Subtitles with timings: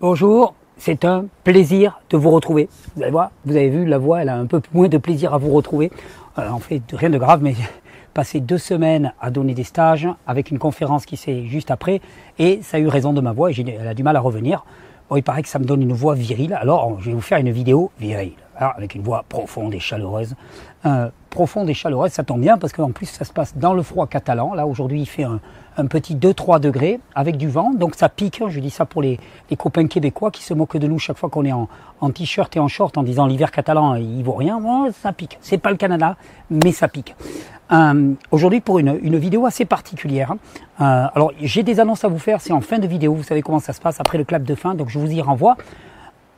[0.00, 2.68] Bonjour, c'est un plaisir de vous retrouver.
[2.94, 5.34] Vous allez voir, vous avez vu, la voix, elle a un peu moins de plaisir
[5.34, 5.90] à vous retrouver.
[6.38, 7.56] Euh, en fait, rien de grave, mais
[8.14, 12.00] passé deux semaines à donner des stages avec une conférence qui s'est juste après,
[12.38, 14.64] et ça a eu raison de ma voix, et elle a du mal à revenir.
[15.10, 17.38] Bon, il paraît que ça me donne une voix virile, alors je vais vous faire
[17.38, 20.34] une vidéo virile, alors, avec une voix profonde et chaleureuse.
[20.84, 23.82] Euh, profonde et chaleureuse, ça tombe bien parce qu'en plus ça se passe dans le
[23.82, 24.54] froid catalan.
[24.54, 28.42] Là aujourd'hui il fait un, petit 2-3 degrés avec du vent, donc ça pique.
[28.48, 31.30] Je dis ça pour les, les copains québécois qui se moquent de nous chaque fois
[31.30, 31.68] qu'on est en,
[32.00, 34.60] en t-shirt et en short en disant l'hiver catalan il vaut rien.
[35.00, 35.38] Ça pique.
[35.40, 36.16] C'est pas le Canada,
[36.50, 37.14] mais ça pique.
[37.70, 40.34] Euh, aujourd'hui pour une, une, vidéo assez particulière.
[40.80, 43.14] Euh, alors j'ai des annonces à vous faire, c'est en fin de vidéo.
[43.14, 45.20] Vous savez comment ça se passe après le clap de fin, donc je vous y
[45.20, 45.56] renvoie.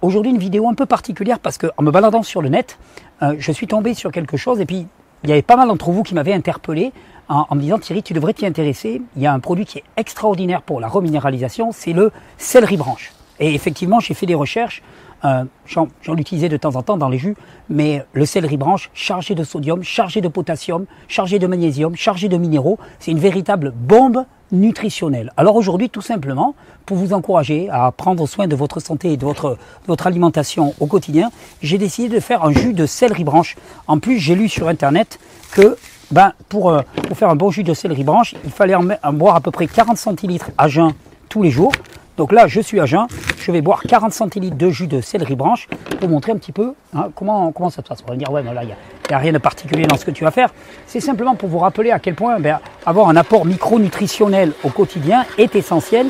[0.03, 2.79] Aujourd'hui une vidéo un peu particulière parce que en me baladant sur le net,
[3.23, 4.87] euh, je suis tombé sur quelque chose et puis
[5.25, 6.93] il y avait pas mal d'entre vous qui m'avaient interpellé
[7.29, 9.03] en, me disant Thierry, tu devrais t'y intéresser.
[9.15, 13.13] Il y a un produit qui est extraordinaire pour la reminéralisation, c'est le céleri branche.
[13.41, 14.83] Et effectivement, j'ai fait des recherches.
[15.27, 17.37] Euh, J'en utilisais de temps en temps dans les jus,
[17.69, 22.39] mais le céleri branche chargé de sodium, chargé de potassium, chargé de magnésium, chargé de
[22.39, 25.33] minéraux, c'est une véritable bombe nutritionnelle.
[25.37, 26.55] Alors aujourd'hui, tout simplement,
[26.87, 29.59] pour vous encourager à prendre soin de votre santé et de votre,
[30.07, 31.31] alimentation au quotidien,
[31.63, 33.57] j'ai décidé de faire un jus de céleri branche.
[33.87, 35.19] En plus, j'ai lu sur Internet
[35.53, 35.77] que
[36.11, 39.13] ben, pour, euh, pour, faire un bon jus de céleri branche, il fallait en, en
[39.13, 40.93] boire à peu près 40 centilitres à jeun
[41.29, 41.73] tous les jours.
[42.21, 43.07] Donc là, je suis à jeun,
[43.39, 45.69] je vais boire 40 centilitres de jus de céleri branche
[46.01, 48.05] pour montrer un petit peu hein, comment, comment ça se passe.
[48.07, 50.11] On va dire, ouais, mais là, il n'y a, rien de particulier dans ce que
[50.11, 50.53] tu vas faire.
[50.87, 55.25] C'est simplement pour vous rappeler à quel point ben, avoir un apport micronutritionnel au quotidien
[55.39, 56.09] est essentiel.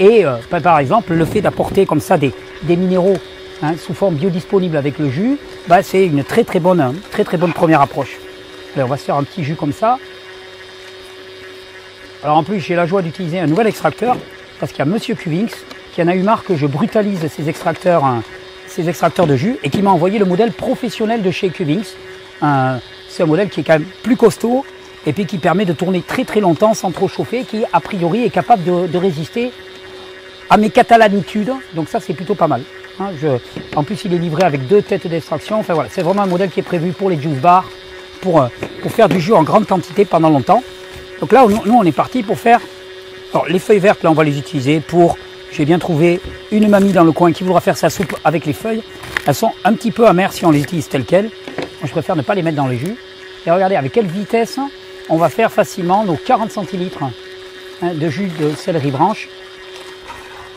[0.00, 2.32] Et euh, ben, par exemple, le fait d'apporter comme ça des,
[2.68, 3.18] minéraux
[3.62, 5.38] hein, sous forme biodisponible avec le jus,
[5.68, 8.16] ben, c'est une très très bonne, très très bonne première approche.
[8.76, 9.96] On va se faire un petit jus comme ça.
[12.24, 14.16] Alors en plus, j'ai la joie d'utiliser un nouvel extracteur
[14.58, 15.52] parce qu'il y a Monsieur Cuvings
[15.92, 18.22] qui en a eu marre que je brutalise ces extracteurs, hein,
[18.66, 21.86] ces extracteurs de jus et qui m'a envoyé le modèle professionnel de chez Cuvings.
[22.42, 22.76] Euh,
[23.08, 24.64] c'est un modèle qui est quand même plus costaud
[25.06, 28.24] et puis qui permet de tourner très très longtemps sans trop chauffer, qui a priori
[28.24, 29.52] est capable de, résister
[30.50, 31.52] à mes catalanitudes.
[31.74, 32.62] Donc ça c'est plutôt pas mal.
[32.98, 33.10] Hein,
[33.74, 35.60] en plus il est livré avec deux têtes d'extraction.
[35.60, 37.70] Enfin voilà, c'est vraiment un modèle qui est prévu pour les juice bars,
[38.20, 38.48] pour, euh,
[38.82, 40.62] pour faire du jus en grande quantité pendant longtemps.
[41.20, 42.60] Donc là, nous, on est parti pour faire.
[43.32, 45.16] Alors, les feuilles vertes, là, on va les utiliser pour.
[45.52, 46.20] J'ai bien trouvé
[46.50, 48.82] une mamie dans le coin qui voudra faire sa soupe avec les feuilles.
[49.26, 51.30] Elles sont un petit peu amères si on les utilise telles quelles.
[51.56, 52.96] Moi, je préfère ne pas les mettre dans les jus.
[53.46, 54.58] Et regardez avec quelle vitesse
[55.08, 57.04] on va faire facilement nos 40 centilitres
[57.82, 59.28] hein, de jus de céleri branche.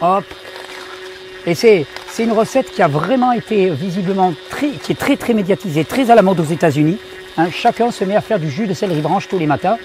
[0.02, 0.26] Hop.
[1.46, 1.86] Et c'est
[2.18, 6.16] une recette qui a vraiment été visiblement très, qui est très très médiatisée, très à
[6.16, 6.98] la mode aux États-Unis.
[7.38, 9.78] Hein, chacun se met à faire du jus de céleri branche tous les matins.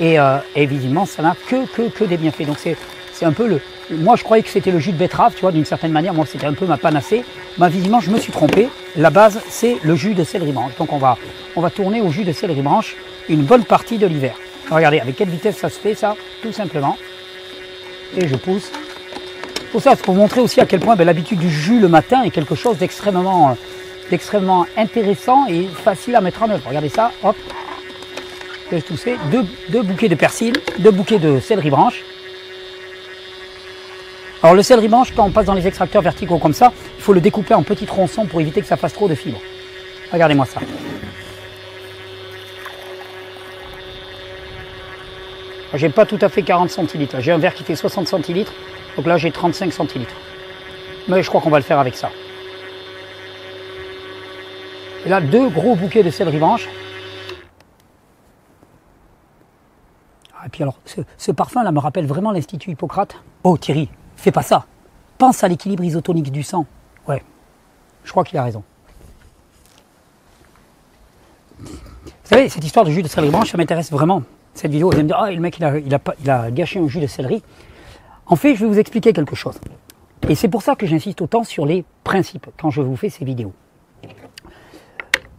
[0.00, 2.46] Et, euh, et visiblement, ça n'a que, que, des bienfaits.
[2.46, 3.60] Donc c'est un peu le.
[3.90, 6.14] Moi, je croyais que c'était le jus de betterave, tu vois, d'une certaine manière.
[6.14, 7.24] Moi, c'était un peu ma panacée.
[7.58, 8.68] Mais visiblement, je me suis trompé.
[8.96, 10.72] La base, c'est le jus de céleri branche.
[10.78, 11.18] Donc on va,
[11.56, 12.96] on va tourner au jus de céleri branche
[13.28, 14.34] une bonne partie de l'hiver.
[14.70, 16.96] Regardez, avec quelle vitesse ça se fait, ça Tout simplement.
[18.16, 18.70] Et je pousse.
[19.70, 22.22] Pour ça, c'est pour montrer aussi à quel point ben, l'habitude du jus le matin
[22.22, 23.56] est quelque chose d'extrêmement,
[24.10, 26.68] d'extrêmement intéressant et facile à mettre en œuvre.
[26.68, 27.36] Regardez ça, hop,
[28.80, 32.02] tousser, deux, deux bouquets de persil, deux bouquets de céleri branche.
[34.42, 37.12] Alors le céleri branche, quand on passe dans les extracteurs verticaux comme ça, il faut
[37.12, 39.40] le découper en petits tronçons pour éviter que ça fasse trop de fibres.
[40.12, 40.60] Regardez-moi ça.
[45.74, 47.20] J'ai pas tout à fait 40 centilitres.
[47.20, 48.52] J'ai un verre qui fait 60 centilitres,
[48.96, 50.14] donc là j'ai 35 centilitres.
[51.08, 52.10] Mais je crois qu'on va le faire avec ça.
[55.04, 56.68] Et là, deux gros bouquets de céleri branche.
[60.52, 60.78] Puis alors,
[61.16, 63.16] ce, parfum-là me rappelle vraiment l'Institut Hippocrate.
[63.42, 64.66] Oh Thierry, fais pas ça.
[65.18, 66.66] Pense à l'équilibre isotonique du sang.
[67.08, 67.22] Ouais,
[68.04, 68.62] je crois qu'il a raison.
[71.58, 71.68] Vous
[72.24, 74.22] savez, cette histoire de jus de céleri branche, ça m'intéresse vraiment.
[74.54, 76.50] Cette vidéo, vous allez me dire, ah, le mec, il a, il, a, il a
[76.50, 77.42] gâché un jus de céleri.
[78.26, 79.58] En fait, je vais vous expliquer quelque chose.
[80.28, 83.24] Et c'est pour ça que j'insiste autant sur les principes quand je vous fais ces
[83.24, 83.52] vidéos.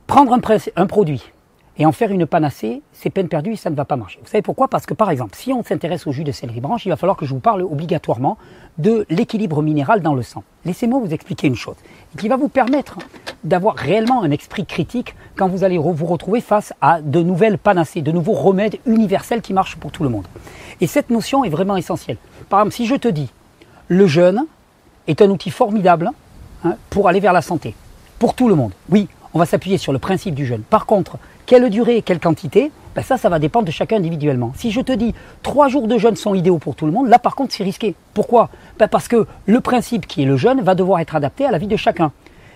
[0.07, 1.32] Prendre un produit
[1.77, 4.19] et en faire une panacée, c'est peine perdue et ça ne va pas marcher.
[4.21, 4.67] Vous savez pourquoi?
[4.67, 7.17] Parce que par exemple, si on s'intéresse au jus de céleri branche, il va falloir
[7.17, 8.37] que je vous parle obligatoirement
[8.77, 10.43] de l'équilibre minéral dans le sang.
[10.65, 11.75] Laissez-moi vous expliquer une chose
[12.17, 12.99] qui va vous permettre
[13.43, 18.01] d'avoir réellement un esprit critique quand vous allez vous retrouver face à de nouvelles panacées,
[18.01, 20.27] de nouveaux remèdes universels qui marchent pour tout le monde.
[20.79, 22.17] Et cette notion est vraiment essentielle.
[22.49, 23.29] Par exemple, si je te dis
[23.87, 24.45] le jeûne
[25.07, 26.11] est un outil formidable
[26.63, 27.75] hein, pour aller vers la santé,
[28.19, 28.71] pour tout le monde.
[28.89, 30.61] Oui, on va s'appuyer sur le principe du jeûne.
[30.61, 34.53] Par contre, quelle durée, quelle quantité, ben ça, ça va dépendre de chacun individuellement.
[34.55, 37.19] Si je te dis trois jours de jeûne sont idéaux pour tout le monde, là
[37.19, 37.95] par contre c'est risqué.
[38.13, 38.49] Pourquoi?
[38.77, 41.57] Ben Parce que le principe qui est le jeûne va devoir être adapté à la
[41.57, 42.11] vie de chacun.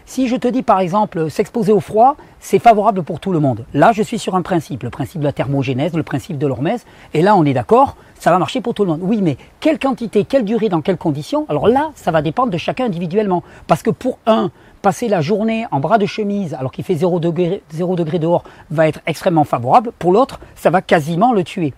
[0.10, 3.66] Si je te dis par exemple s'exposer au froid, c'est favorable pour tout le monde.
[3.74, 6.86] Là, je suis sur un principe, le principe de la thermogénèse, le principe de l'hormèse,
[7.14, 9.02] et là on est d'accord, ça va marcher pour tout le monde.
[9.04, 11.46] Oui, mais quelle quantité, quelle durée, dans quelles conditions?
[11.50, 13.44] Alors là, ça va dépendre de chacun individuellement.
[13.68, 14.50] Parce que pour un,
[14.82, 18.46] passer la journée en bras de chemise alors qu'il fait 0 degré, 0 degré dehors
[18.72, 19.92] va être extrêmement favorable.
[20.00, 21.74] Pour l'autre, ça va quasiment le tuer.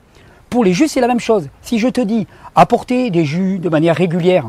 [0.51, 1.49] Pour les jus, c'est la même chose.
[1.63, 4.47] Si je te dis apporter des jus de manière régulière,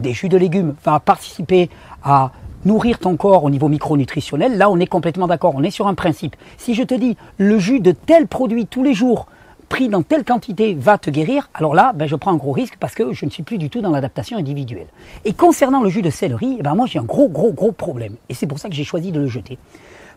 [0.00, 1.70] des jus de légumes, va participer
[2.02, 2.32] à
[2.64, 5.94] nourrir ton corps au niveau micronutritionnel, là on est complètement d'accord, on est sur un
[5.94, 6.36] principe.
[6.56, 9.26] Si je te dis le jus de tel produit tous les jours,
[9.68, 12.76] pris dans telle quantité, va te guérir, alors là, ben, je prends un gros risque
[12.80, 14.86] parce que je ne suis plus du tout dans l'adaptation individuelle.
[15.24, 18.16] Et concernant le jus de céleri, eh ben, moi j'ai un gros, gros, gros problème.
[18.28, 19.58] Et c'est pour ça que j'ai choisi de le jeter.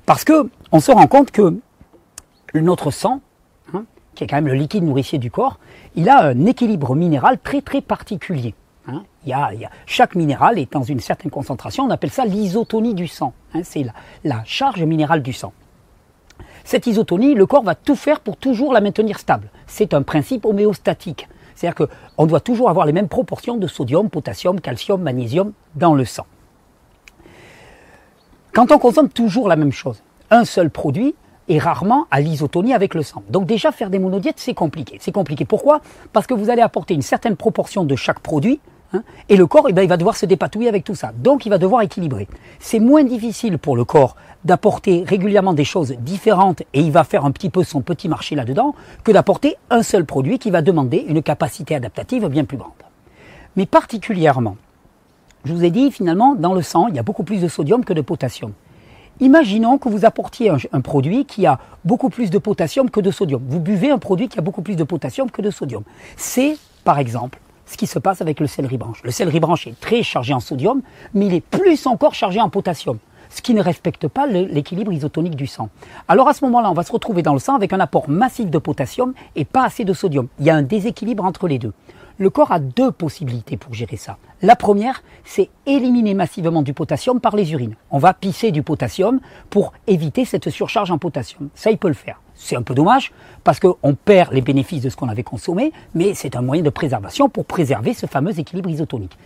[0.06, 1.60] Parce que on se rend compte que
[2.54, 3.22] notre sang,
[3.74, 3.84] hein,
[4.16, 5.60] qui est quand même le liquide nourricier du corps,
[5.96, 8.56] il a un équilibre minéral très, très particulier.
[8.92, 9.04] Hein.
[9.26, 13.34] Y, a, chaque minéral est dans une certaine concentration, on appelle ça l'isotonie du sang.
[13.54, 13.62] Hein.
[13.64, 13.86] c'est
[14.24, 15.54] la, charge minérale du sang.
[16.64, 19.50] Cette isotonie, le corps va tout faire pour toujours la maintenir stable.
[19.68, 21.28] C'est un principe homéostatique.
[21.56, 26.06] C'est-à-dire qu'on doit toujours avoir les mêmes proportions de sodium, potassium, calcium, magnésium dans le
[26.06, 26.26] sang.
[28.54, 31.16] Quand on consomme toujours la même chose, un seul produit
[31.50, 33.24] est rarement à l'isotonie avec le sang.
[33.30, 34.98] Donc déjà faire des monodiètes, c'est compliqué.
[35.00, 35.46] C'est compliqué.
[35.46, 35.82] Pourquoi?
[36.14, 38.60] Parce que vous allez apporter une certaine proportion de chaque produit
[38.94, 39.04] Hein.
[39.30, 41.12] et le corps, eh ben, il va devoir se dépatouiller avec tout ça.
[41.18, 42.28] Donc, il va devoir équilibrer.
[42.60, 47.26] C'est moins difficile pour le corps d'apporter régulièrement des choses différentes et il va faire
[47.26, 51.06] un petit peu son petit marché là-dedans que d'apporter un seul produit qui va demander
[51.08, 52.72] une capacité adaptative bien plus grande.
[53.56, 54.58] Mais particulièrement,
[55.46, 57.84] je vous ai dit finalement, dans le sang, il y a beaucoup plus de sodium
[57.84, 58.54] que de potassium.
[59.20, 63.42] Imaginons que vous apportiez un, produit qui a beaucoup plus de potassium que de sodium.
[63.48, 65.84] Vous buvez un produit qui a beaucoup plus de potassium que de sodium.
[66.18, 67.40] C'est, par exemple,
[67.72, 69.02] ce qui se passe avec le céleri branche.
[69.04, 70.82] Le céleri branche est très chargé en sodium,
[71.14, 72.98] mais il est plus encore chargé en potassium,
[73.30, 75.70] ce qui ne respecte pas l'équilibre isotonique du sang.
[76.10, 78.50] Alors à ce moment-là, on va se retrouver dans le sang avec un apport massif
[78.50, 80.28] de potassium et pas assez de sodium.
[80.40, 81.72] Il y a un déséquilibre entre les deux.
[82.22, 84.18] Le corps a deux possibilités pour gérer ça.
[84.44, 87.74] La première, c'est éliminer massivement du potassium par les urines.
[87.90, 89.20] On va pisser du potassium
[89.50, 91.50] pour éviter cette surcharge en potassium.
[91.56, 92.22] Ça, il peut le faire.
[92.36, 93.12] C'est un peu dommage
[93.44, 96.70] parce qu'on perd les bénéfices de ce qu'on avait consommé, mais c'est un moyen de
[96.70, 99.18] préservation pour préserver ce fameux équilibre isotonique.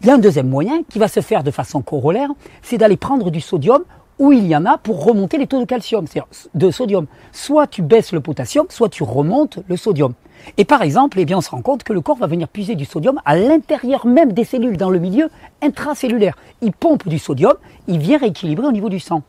[0.00, 2.30] Il y a un deuxième moyen qui va se faire de façon corollaire,
[2.62, 3.84] c'est d'aller prendre du sodium
[4.18, 7.06] où il y en a pour remonter les taux de calcium, c'est-à-dire de sodium.
[7.30, 10.14] Soit tu baisses le potassium, soit tu remontes le sodium.
[10.56, 12.74] Et par exemple, eh bien, on se rend compte que le corps va venir puiser
[12.74, 15.30] du sodium à l'intérieur même des cellules, dans le milieu
[15.62, 16.36] intracellulaire.
[16.62, 17.54] Il pompe du sodium,
[17.86, 19.22] il vient rééquilibrer au niveau du sang.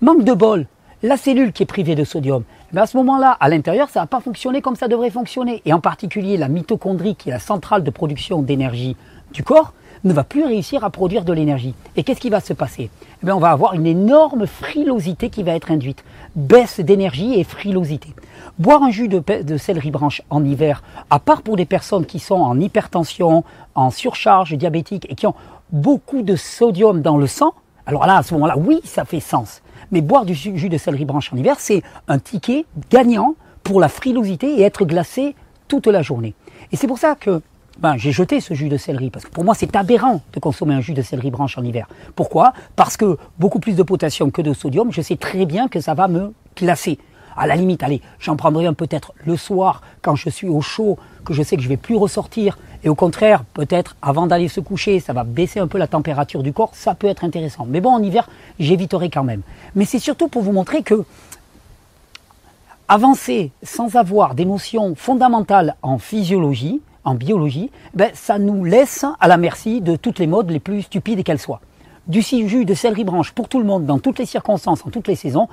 [0.00, 0.66] Manque de bol,
[1.04, 4.06] la cellule qui est privée de sodium, mais à ce moment-là, à l'intérieur, ça va
[4.06, 5.60] pas fonctionner comme ça devrait fonctionner.
[5.66, 8.96] Et en particulier, la mitochondrie, qui est la centrale de production d'énergie
[9.34, 9.74] du corps,
[10.04, 11.74] ne va plus réussir à produire de l'énergie.
[11.96, 12.88] Et qu'est-ce qui va se passer?
[13.22, 16.04] Eh On va avoir une énorme frilosité qui va être induite.
[16.36, 18.14] Baisse d'énergie et frilosité.
[18.58, 22.18] Boire un jus de, de, céleri branche en hiver, à part pour des personnes qui
[22.18, 25.34] sont en hypertension, en surcharge diabétique et qui ont
[25.70, 27.52] beaucoup de sodium dans le sang,
[27.84, 29.60] alors là, à ce moment-là, oui, ça fait sens.
[29.92, 33.88] Mais boire du jus de céleri branche en hiver, c'est un ticket gagnant pour la
[33.88, 35.34] frilosité et être glacé
[35.68, 36.34] toute la journée.
[36.72, 37.40] Et c'est pour ça que
[37.78, 40.74] ben, j'ai jeté ce jus de céleri, parce que pour moi c'est aberrant de consommer
[40.74, 41.88] un jus de céleri branche en hiver.
[42.14, 42.52] Pourquoi?
[42.76, 45.94] Parce que beaucoup plus de potassium que de sodium, je sais très bien que ça
[45.94, 46.98] va me glacer.
[47.36, 50.98] À la limite, allez, j'en prendrai un peut-être le soir quand je suis au chaud,
[51.24, 52.58] que je sais que je vais plus ressortir.
[52.84, 56.42] Et au contraire, peut-être avant d'aller se coucher, ça va baisser un peu la température
[56.42, 57.66] du corps, ça peut être intéressant.
[57.68, 59.40] Mais bon, en hiver, j'éviterai quand même.
[59.74, 61.04] Mais c'est surtout pour vous montrer que
[62.88, 69.28] avancer sans avoir des notions fondamentales en physiologie, en biologie, ben, ça nous laisse à
[69.28, 71.60] la merci de toutes les modes les plus stupides qu'elles soient.
[72.06, 75.08] Du jus de céleri branche pour tout le monde, dans toutes les circonstances, en toutes
[75.08, 75.48] les saisons,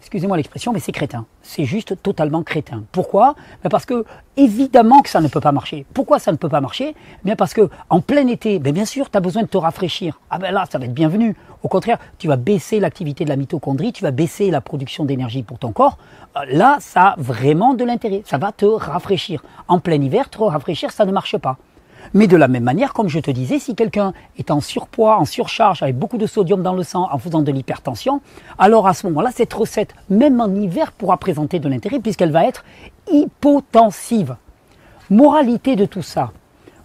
[0.00, 1.26] excusez-moi l'expression, mais c'est crétin.
[1.42, 2.84] C'est juste totalement crétin.
[2.92, 3.34] Pourquoi?
[3.62, 4.04] Ben Parce que
[4.36, 5.84] évidemment que ça ne peut pas marcher.
[5.94, 6.94] Pourquoi ça ne peut pas marcher?
[7.24, 10.20] Bien parce que en plein été, ben bien sûr, tu as besoin de te rafraîchir.
[10.30, 11.36] Ah ben là, ça va être bienvenu.
[11.62, 15.42] Au contraire, tu vas baisser l'activité de la mitochondrie, tu vas baisser la production d'énergie
[15.42, 15.98] pour ton corps.
[16.36, 18.22] Euh, là, ça a vraiment de l'intérêt.
[18.24, 19.42] Ça va te rafraîchir.
[19.68, 21.56] En plein hiver, te rafraîchir, ça ne marche pas.
[22.14, 25.24] Mais de la même manière, comme je te disais, si quelqu'un est en surpoids, en
[25.24, 28.20] surcharge, avec beaucoup de sodium dans le sang, en faisant de l'hypertension,
[28.58, 32.44] alors à ce moment-là, cette recette, même en hiver, pourra présenter de l'intérêt puisqu'elle va
[32.44, 32.64] être
[33.10, 34.36] hypotensive.
[35.10, 36.32] Moralité de tout ça.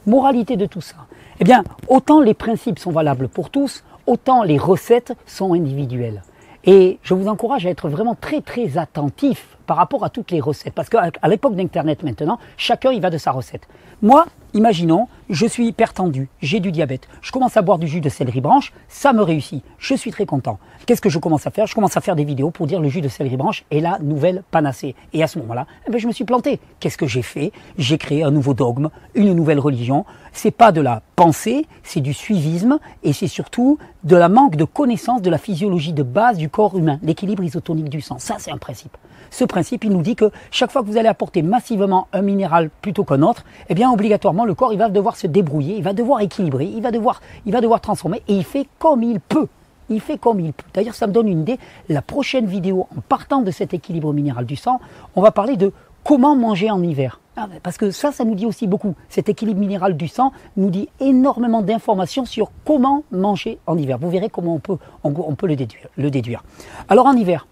[0.05, 0.95] Moralité de tout ça.
[1.39, 6.21] Eh bien, autant les principes sont valables pour tous, autant les recettes sont individuelles.
[6.63, 10.39] Et je vous encourage à être vraiment très très attentif par rapport à toutes les
[10.39, 10.73] recettes.
[10.73, 13.67] Parce qu'à l'époque d'Internet maintenant, chacun y va de sa recette.
[14.01, 18.01] Moi, imaginons, je suis hyper tendu, j'ai du diabète, je commence à boire du jus
[18.01, 20.59] de céleri branche, ça me réussit, je suis très content.
[20.85, 21.67] Qu'est-ce que je commence à faire?
[21.67, 23.99] Je commence à faire des vidéos pour dire le jus de céleri branche est la
[23.99, 24.95] nouvelle panacée.
[25.13, 26.59] Et à ce moment-là, eh ben, je me suis planté.
[26.79, 27.51] Qu'est-ce que j'ai fait?
[27.77, 30.05] J'ai créé un nouveau dogme, une nouvelle religion.
[30.33, 34.63] C'est pas de la pensée, c'est du suivisme et c'est surtout de la manque de
[34.63, 38.17] connaissance de la physiologie de base du corps humain, l'équilibre isotonique du sang.
[38.17, 38.97] Ça, c'est un principe.
[39.29, 42.69] Ce principe, il nous dit que chaque fois que vous allez apporter massivement un minéral
[42.81, 45.94] plutôt qu'un autre, eh bien, obligatoirement, le corps, il va devoir se débrouiller, il va
[45.94, 49.48] devoir équilibrer, il va devoir, il va devoir transformer et il fait comme il peut.
[49.89, 50.65] Il fait comme il peut.
[50.74, 51.60] D'ailleurs, ça me donne une idée.
[51.89, 54.80] La prochaine vidéo, en partant de cet équilibre minéral du sang,
[55.15, 57.20] on va parler de comment manger en hiver.
[57.38, 58.96] Ah, parce que ça, ça nous dit aussi beaucoup.
[59.08, 63.98] Cet équilibre minéral du sang nous dit énormément d'informations sur comment manger en hiver.
[64.00, 66.44] Vous verrez comment on peut, on, peut le, déduire, le déduire.
[66.89, 67.48] Alors en hiver,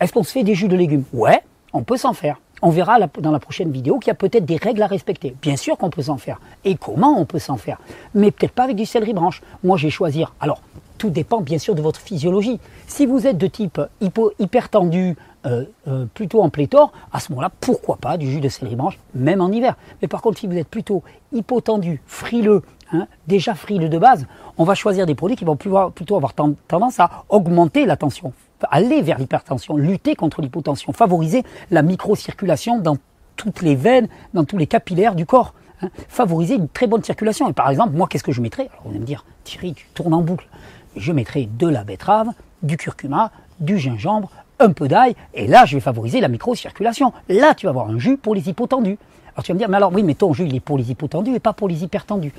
[0.00, 1.04] est-ce qu'on se fait des jus de légumes?
[1.12, 2.40] Ouais, on peut s'en faire.
[2.60, 5.36] On verra dans la prochaine vidéo qu'il y a peut-être des règles à respecter.
[5.40, 6.40] Bien sûr qu'on peut s'en faire.
[6.64, 7.78] Et comment on peut s'en faire?
[8.14, 9.42] Mais peut-être pas avec du céleri branche.
[9.62, 10.24] Moi, j'ai choisi.
[10.40, 10.60] Alors,
[10.98, 12.58] tout dépend bien sûr de votre physiologie.
[12.86, 17.52] Si vous êtes de type hypo, hypertendu, euh, euh, plutôt en pléthore, à ce moment-là,
[17.60, 19.76] pourquoi pas du jus de céleri branche, même en hiver?
[20.02, 22.62] Mais par contre, si vous êtes plutôt hypotendu, frileux,
[22.92, 26.98] hein, déjà frileux de base, on va choisir des produits qui vont plutôt avoir tendance
[26.98, 28.32] à augmenter la tension,
[28.70, 32.96] aller vers l'hypertension, lutter contre l'hypotension, favoriser la microcirculation dans
[33.36, 35.54] toutes les veines, dans tous les capillaires du corps.
[35.80, 37.48] Hein, favoriser une très bonne circulation.
[37.48, 38.68] Et par exemple, moi, qu'est-ce que je mettrais?
[38.72, 40.48] Alors, on va me dire, Thierry, tu tournes en boucle.
[40.96, 42.30] Je mettrais de la betterave,
[42.62, 47.12] du curcuma, du gingembre, un peu d'ail, et là, je vais favoriser la microcirculation.
[47.28, 48.98] Là, tu vas avoir un jus pour les hypotendus.
[49.34, 50.90] Alors tu vas me dire, mais alors oui, mais ton jus, il est pour les
[50.90, 52.32] hypotendus et pas pour les hypertendus.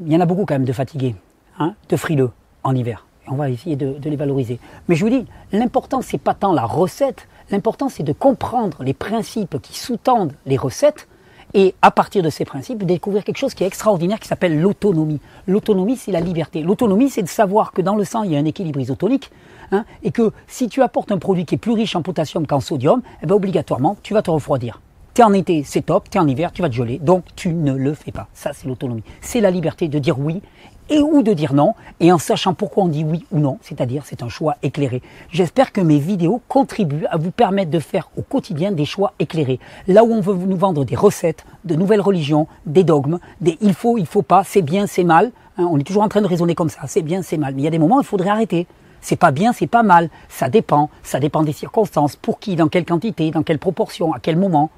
[0.00, 1.14] Il y en a beaucoup quand même de fatigués,
[1.60, 2.32] hein, de frileux
[2.64, 3.06] en hiver.
[3.30, 4.58] On va essayer de, les valoriser.
[4.88, 8.94] Mais je vous dis, l'important, c'est pas tant la recette, l'important, c'est de comprendre les
[8.94, 11.08] principes qui sous-tendent les recettes
[11.54, 15.20] et à partir de ces principes, découvrir quelque chose qui est extraordinaire qui s'appelle l'autonomie.
[15.46, 16.62] L'autonomie, c'est la liberté.
[16.62, 19.30] L'autonomie, c'est de savoir que dans le sang, il y a un équilibre isotonique,
[19.72, 22.60] hein, et que si tu apportes un produit qui est plus riche en potassium qu'en
[22.60, 24.80] sodium, eh ben, obligatoirement, tu vas te refroidir.
[25.14, 27.72] T'es en été, c'est top, t'es en hiver, tu vas te geler, donc tu ne
[27.72, 28.28] le fais pas.
[28.34, 29.02] Ça, c'est l'autonomie.
[29.20, 30.42] C'est la liberté de dire oui
[30.90, 34.02] et ou de dire non, et en sachant pourquoi on dit oui ou non, c'est-à-dire
[34.06, 35.02] c'est un choix éclairé.
[35.30, 39.60] J'espère que mes vidéos contribuent à vous permettre de faire au quotidien des choix éclairés.
[39.86, 43.74] Là où on veut nous vendre des recettes, de nouvelles religions, des dogmes, des il
[43.74, 46.26] faut, il faut pas, c'est bien, c'est mal, hein, on est toujours en train de
[46.26, 48.06] raisonner comme ça, c'est bien, c'est mal, mais il y a des moments où il
[48.06, 48.66] faudrait arrêter.
[49.00, 52.68] C'est pas bien, c'est pas mal, ça dépend, ça dépend des circonstances, pour qui, dans
[52.68, 54.70] quelle quantité, dans quelle proportion, à quel moment.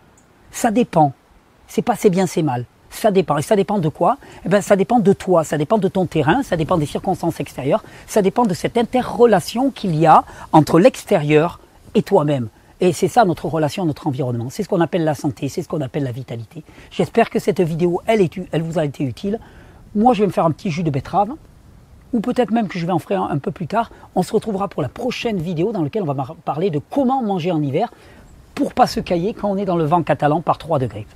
[0.50, 1.12] Ça dépend.
[1.68, 2.66] C'est pas c'est bien, c'est mal.
[2.90, 3.38] Ça dépend.
[3.38, 4.18] Et ça dépend de quoi?
[4.44, 7.40] Eh ben, Ça dépend de toi, ça dépend de ton terrain, ça dépend des circonstances
[7.40, 11.60] extérieures, ça dépend de cette interrelation qu'il y a entre l'extérieur
[11.94, 12.48] et toi-même.
[12.80, 14.48] Et c'est ça notre relation, notre environnement.
[14.50, 16.64] C'est ce qu'on appelle la santé, c'est ce qu'on appelle la vitalité.
[16.90, 19.38] J'espère que cette vidéo, elle, est, elle vous a été utile.
[19.94, 21.30] Moi, je vais me faire un petit jus de betterave,
[22.12, 23.90] ou peut-être même que je vais en faire un, peu plus tard.
[24.14, 27.52] On se retrouvera pour la prochaine vidéo dans laquelle on va parler de comment manger
[27.52, 27.92] en hiver
[28.54, 31.06] pour pas se cailler quand on est dans le vent catalan par 3 degrés.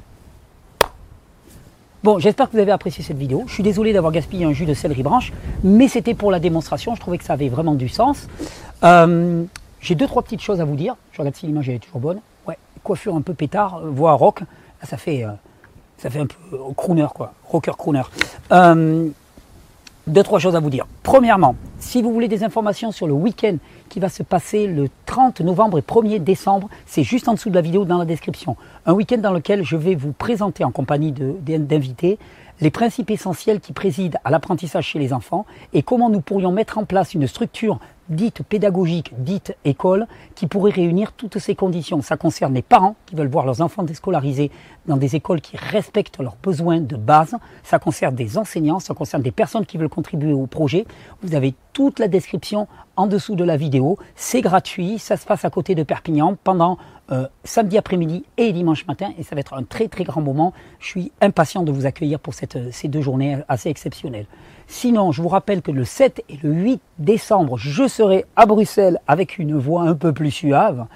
[2.04, 3.44] Bon, j'espère que vous avez apprécié cette vidéo.
[3.46, 5.32] Je suis désolé d'avoir gaspillé un jus de céleri branche,
[5.62, 6.94] mais c'était pour la démonstration.
[6.94, 8.28] Je trouvais que ça avait vraiment du sens.
[8.82, 9.44] Euh,
[9.80, 10.96] j'ai deux, trois petites choses à vous dire.
[11.12, 12.20] Je regarde si l'image est toujours bonne.
[12.46, 14.42] Ouais, coiffure un peu pétard, euh, voix rock.
[14.82, 15.30] ça fait, euh,
[15.96, 17.32] ça fait un peu crooner, quoi.
[17.49, 18.02] Rocker crooner.
[20.06, 20.87] deux, trois choses à vous dire.
[21.02, 23.56] Premièrement, si vous voulez des informations sur le week-end
[23.94, 26.68] qui va se passer le 30 novembre et 1er décembre.
[26.84, 28.56] C'est juste en dessous de la vidéo dans la description.
[28.86, 32.18] Un week-end dans lequel je vais vous présenter en compagnie d'invités
[32.60, 36.76] les principes essentiels qui président à l'apprentissage chez les enfants et comment nous pourrions mettre
[36.76, 42.02] en place une structure dite pédagogique, dite école, qui pourrait réunir toutes ces conditions.
[42.02, 44.50] Ça concerne les parents qui veulent voir leurs enfants déscolarisés
[44.86, 47.36] dans des écoles qui respectent leurs besoins de base.
[47.62, 50.84] Ça concerne des enseignants, ça concerne des personnes qui veulent contribuer au projet.
[51.22, 52.66] Vous avez toute la description
[52.97, 53.99] en dessous de la vidéo.
[54.14, 56.78] C'est gratuit, ça se passe à côté de Perpignan pendant
[57.12, 60.54] euh, samedi après-midi et dimanche matin et ça va être un très très grand moment.
[60.78, 64.26] Je suis impatient de vous accueillir pour cette, ces deux journées assez exceptionnelles.
[64.69, 69.00] Sinon, je vous rappelle que le 7 et le 8 décembre, je serai à Bruxelles
[69.07, 70.87] avec une voix un peu plus suave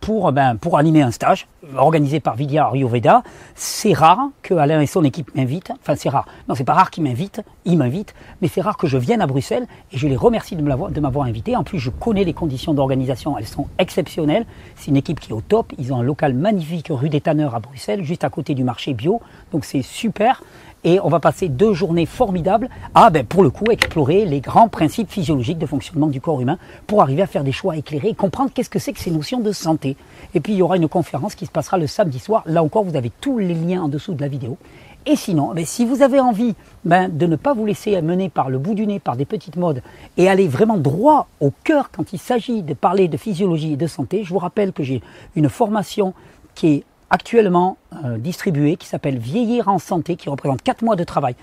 [0.00, 3.22] pour, ben, pour animer un stage organisé par Vidya Ayurveda.
[3.54, 5.72] C'est rare que Alain et son équipe m'invitent.
[5.80, 6.26] Enfin, c'est rare.
[6.48, 7.40] Non, c'est pas rare qu'ils m'invitent.
[7.64, 8.14] Ils m'invitent.
[8.42, 11.56] Mais c'est rare que je vienne à Bruxelles et je les remercie de m'avoir invité.
[11.56, 13.38] En plus, je connais les conditions d'organisation.
[13.38, 14.46] Elles sont exceptionnelles.
[14.76, 15.72] C'est une équipe qui est au top.
[15.78, 18.92] Ils ont un local magnifique rue des Tanneurs à Bruxelles, juste à côté du marché
[18.92, 19.20] bio.
[19.52, 20.42] Donc c'est super.
[20.84, 24.68] Et on va passer deux journées formidables à, ben, pour le coup, explorer les grands
[24.68, 28.14] principes physiologiques de fonctionnement du corps humain pour arriver à faire des choix éclairés et
[28.14, 29.96] comprendre qu'est-ce que c'est que ces notions de santé.
[30.34, 32.42] Et puis il y aura une conférence qui se passera le samedi soir.
[32.46, 34.58] Là encore, vous avez tous les liens en dessous de la vidéo.
[35.06, 38.48] Et sinon, ben, si vous avez envie ben, de ne pas vous laisser mener par
[38.48, 39.82] le bout du nez, par des petites modes,
[40.16, 43.86] et aller vraiment droit au cœur quand il s'agit de parler de physiologie et de
[43.86, 45.02] santé, je vous rappelle que j'ai
[45.36, 46.14] une formation
[46.54, 46.84] qui est
[47.14, 51.36] actuellement euh, distribuée, qui s'appelle Vieillir en santé, qui représente 4 mois de travail,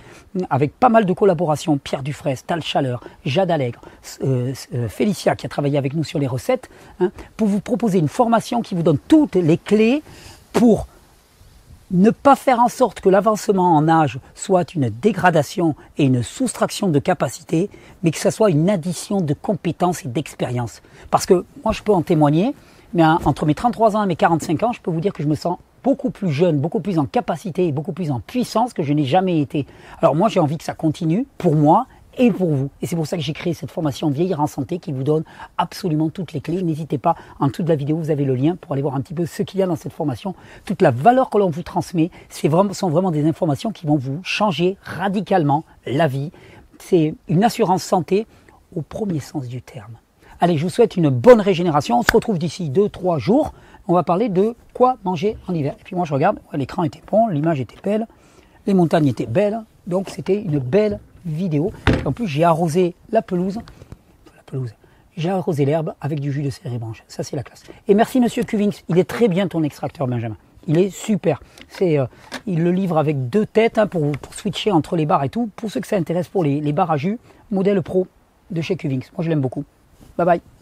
[0.49, 3.79] avec pas mal de collaborations, Pierre Dufresne, Tal Chaleur, Jade Allègre,
[4.21, 7.99] euh, euh, Félicia qui a travaillé avec nous sur les recettes, hein, pour vous proposer
[7.99, 10.03] une formation qui vous donne toutes les clés
[10.51, 10.87] pour
[11.91, 16.89] ne pas faire en sorte que l'avancement en âge soit une dégradation et une soustraction
[16.89, 17.69] de capacité,
[18.03, 20.81] mais que ce soit une addition de compétences et d'expérience.
[21.11, 22.55] Parce que moi, je peux en témoigner,
[22.93, 25.27] mais entre mes 33 ans et mes 45 ans, je peux vous dire que je
[25.27, 28.83] me sens beaucoup plus jeune, beaucoup plus en capacité et beaucoup plus en puissance que
[28.83, 29.65] je n'ai jamais été.
[30.01, 32.69] Alors moi, j'ai envie que ça continue pour moi et pour vous.
[32.81, 35.23] Et c'est pour ça que j'ai créé cette formation Vieillir en santé qui vous donne
[35.57, 36.61] absolument toutes les clés.
[36.61, 39.01] N'hésitez pas, en dessous de la vidéo, vous avez le lien pour aller voir un
[39.01, 40.35] petit peu ce qu'il y a dans cette formation.
[40.65, 43.97] Toute la valeur que l'on vous transmet, c'est vraiment, sont vraiment des informations qui vont
[43.97, 46.31] vous changer radicalement la vie.
[46.79, 48.27] C'est une assurance santé
[48.75, 49.97] au premier sens du terme.
[50.43, 51.99] Allez, je vous souhaite une bonne régénération.
[51.99, 53.53] On se retrouve d'ici 2-3 jours.
[53.87, 55.75] On va parler de quoi manger en hiver.
[55.79, 58.07] Et puis moi, je regarde, l'écran était bon, l'image était belle,
[58.65, 59.61] les montagnes étaient belles.
[59.85, 61.71] Donc c'était une belle vidéo.
[62.05, 63.59] En plus, j'ai arrosé la pelouse,
[64.35, 64.73] la pelouse,
[65.15, 67.03] j'ai arrosé l'herbe avec du jus de cérébange.
[67.07, 67.61] Ça, c'est la classe.
[67.87, 68.81] Et merci, monsieur Cuvings.
[68.89, 70.37] Il est très bien ton extracteur, Benjamin.
[70.65, 71.39] Il est super.
[71.67, 72.07] C'est, euh,
[72.47, 75.51] il le livre avec deux têtes hein, pour, pour, switcher entre les barres et tout.
[75.55, 77.19] Pour ceux que ça intéresse pour les, les barres à jus,
[77.51, 78.07] modèle pro
[78.49, 79.05] de chez Cuvings.
[79.15, 79.65] Moi, je l'aime beaucoup.
[80.15, 80.60] 拜拜。